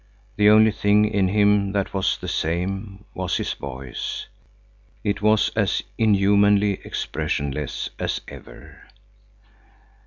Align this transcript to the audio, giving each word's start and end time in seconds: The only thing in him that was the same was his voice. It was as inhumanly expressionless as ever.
The 0.35 0.49
only 0.49 0.71
thing 0.71 1.05
in 1.05 1.27
him 1.27 1.73
that 1.73 1.93
was 1.93 2.17
the 2.17 2.27
same 2.27 3.05
was 3.13 3.37
his 3.37 3.53
voice. 3.53 4.25
It 5.03 5.21
was 5.21 5.49
as 5.55 5.83
inhumanly 5.95 6.79
expressionless 6.83 7.91
as 7.99 8.19
ever. 8.27 8.87